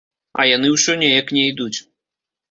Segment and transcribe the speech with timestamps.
[0.43, 1.77] А яны ўсё неяк не ідуць.